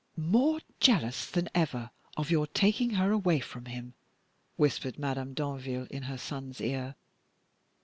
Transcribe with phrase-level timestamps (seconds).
[0.17, 3.93] "More jealous than ever of your taking her away from him!"
[4.55, 6.95] whispered Madame Danville in her son's ear.